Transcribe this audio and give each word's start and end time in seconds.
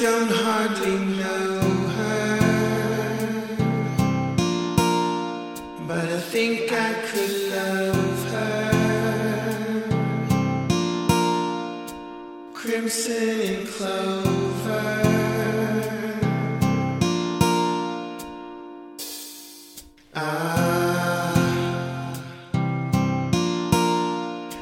don't 0.00 0.30
hardly 0.30 0.98
know 1.16 1.60
her, 1.98 2.38
but 5.88 6.08
I 6.08 6.20
think 6.20 6.72
I 6.72 6.92
could 7.08 7.34
love 7.50 8.24
her. 8.30 8.70
Crimson 12.54 13.40
and 13.40 13.66
clover. 13.66 15.02
Ah, 20.14 21.32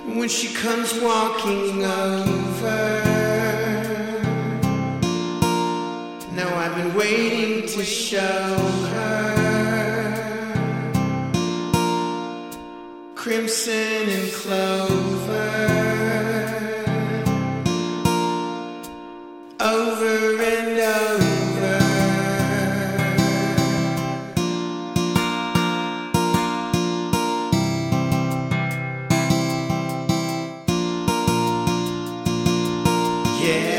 when 0.06 0.28
she 0.30 0.48
comes 0.54 0.94
walking 0.94 1.84
over. 1.84 3.15
waiting 7.06 7.68
to 7.68 7.84
show 7.84 8.56
her 8.92 9.26
crimson 13.14 14.08
and 14.16 14.32
clover 14.32 15.52
over 19.60 20.42
and 20.54 20.78
over. 20.80 21.78
Yeah. 33.40 33.75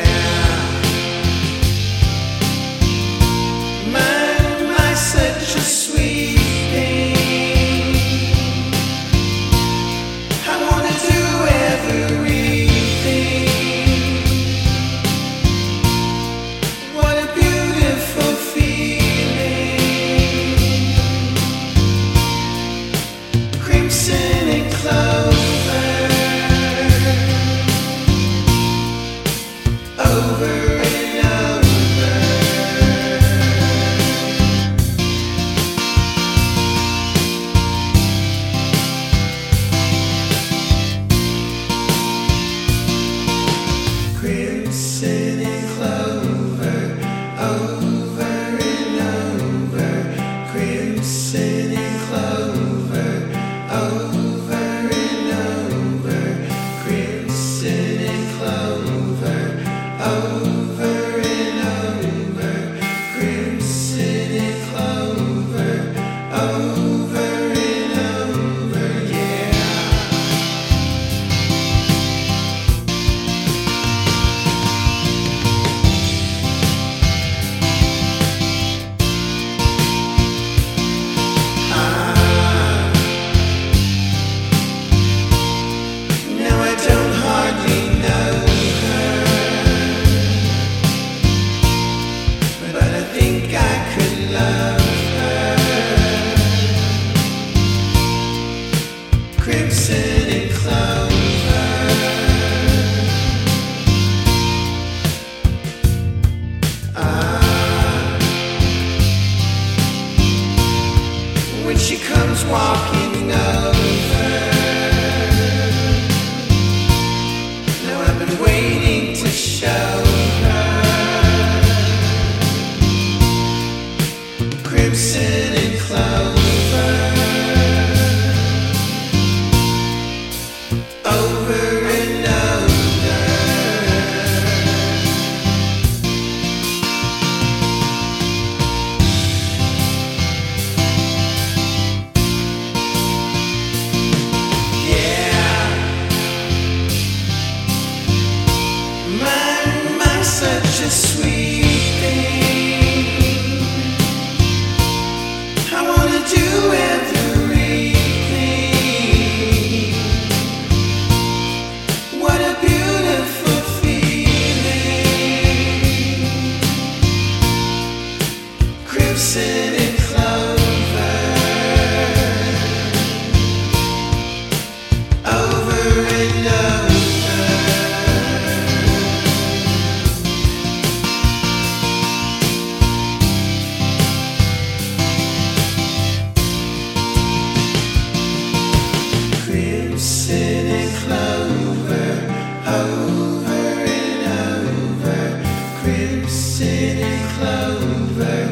city 196.37 197.01
clover 197.33 198.45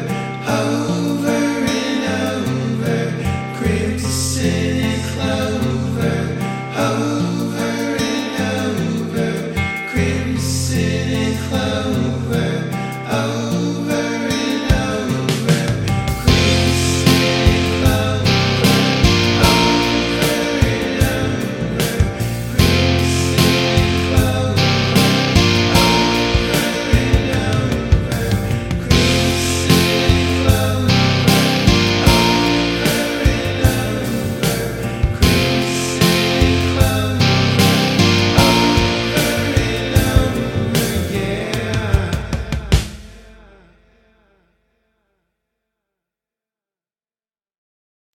over 0.48 1.45